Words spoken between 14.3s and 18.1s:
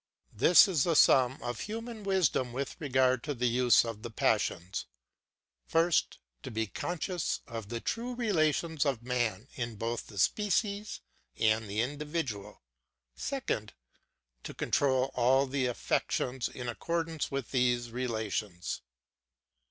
to control all the affections in accordance with these